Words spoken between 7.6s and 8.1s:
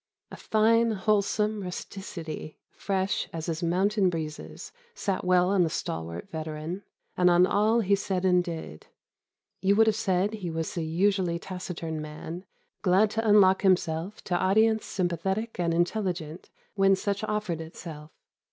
he